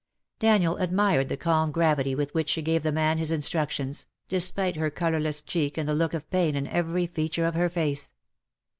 Daniel 0.39 0.77
admired 0.77 1.29
the 1.29 1.37
calm 1.37 1.71
gravity 1.71 2.15
with 2.15 2.33
which 2.33 2.49
she 2.49 2.63
gave 2.63 2.81
the 2.81 2.91
man 2.91 3.19
his 3.19 3.29
instruc 3.31 3.69
tions, 3.69 4.07
despite 4.27 4.75
her 4.75 4.89
colourless 4.89 5.43
cheek 5.43 5.77
and 5.77 5.87
the 5.87 5.93
look 5.93 6.15
of 6.15 6.27
pain 6.31 6.55
in 6.55 6.65
every 6.65 7.05
feature 7.05 7.45
of 7.45 7.53
her 7.53 7.69
face. 7.69 8.11